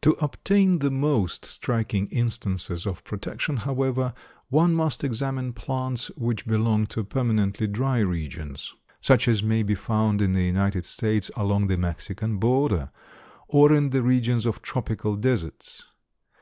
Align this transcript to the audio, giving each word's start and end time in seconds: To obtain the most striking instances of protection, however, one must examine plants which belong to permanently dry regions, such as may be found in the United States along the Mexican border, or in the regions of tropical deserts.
To 0.00 0.12
obtain 0.24 0.78
the 0.78 0.90
most 0.90 1.44
striking 1.44 2.06
instances 2.06 2.86
of 2.86 3.04
protection, 3.04 3.58
however, 3.58 4.14
one 4.48 4.72
must 4.72 5.04
examine 5.04 5.52
plants 5.52 6.06
which 6.16 6.46
belong 6.46 6.86
to 6.86 7.04
permanently 7.04 7.66
dry 7.66 7.98
regions, 7.98 8.72
such 9.02 9.28
as 9.28 9.42
may 9.42 9.62
be 9.62 9.74
found 9.74 10.22
in 10.22 10.32
the 10.32 10.44
United 10.44 10.86
States 10.86 11.30
along 11.36 11.66
the 11.66 11.76
Mexican 11.76 12.38
border, 12.38 12.90
or 13.48 13.74
in 13.74 13.90
the 13.90 14.02
regions 14.02 14.46
of 14.46 14.62
tropical 14.62 15.14
deserts. 15.14 15.82